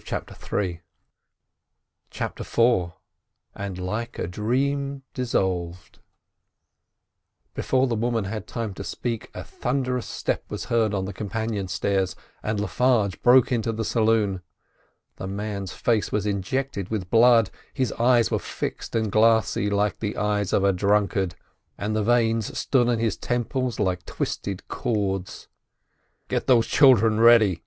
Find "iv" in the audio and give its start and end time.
2.11-2.91